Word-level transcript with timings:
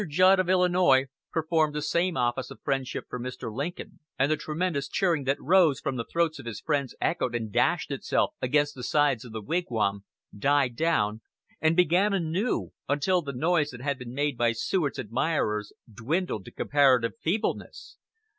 Judd, 0.09 0.39
of 0.39 0.49
Illinois, 0.49 1.05
performed 1.31 1.75
the 1.75 1.81
same 1.83 2.17
office 2.17 2.49
of 2.49 2.59
friendship 2.63 3.05
for 3.07 3.19
Mr. 3.19 3.53
Lincoln, 3.55 3.99
and 4.17 4.31
the 4.31 4.35
tremendous 4.35 4.87
cheering 4.87 5.25
that 5.25 5.39
rose 5.39 5.79
from 5.79 5.95
the 5.95 6.03
throats 6.11 6.39
of 6.39 6.47
his 6.47 6.59
friends 6.59 6.95
echoed 6.99 7.35
and 7.35 7.51
dashed 7.51 7.91
itself 7.91 8.33
against 8.41 8.73
the 8.73 8.81
sides 8.81 9.23
of 9.25 9.31
the 9.31 9.43
Wigwam, 9.43 10.03
died 10.35 10.75
down, 10.75 11.21
and 11.61 11.75
began 11.75 12.13
anew, 12.13 12.71
until 12.89 13.21
the 13.21 13.31
noise 13.31 13.69
that 13.69 13.81
had 13.81 13.99
been 13.99 14.15
made 14.15 14.39
by 14.39 14.53
Seward's 14.53 14.97
admirers 14.97 15.71
dwindled 15.93 16.45
to 16.45 16.51
comparative 16.51 17.11
feebleness. 17.21 17.97